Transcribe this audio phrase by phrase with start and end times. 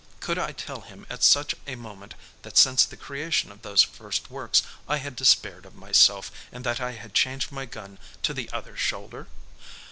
[0.19, 4.31] Could I tell him at such a moment that since the creation of those first
[4.31, 8.49] works I had despaired of myself, and that I had changed my gun to the
[8.51, 9.27] other shoulder?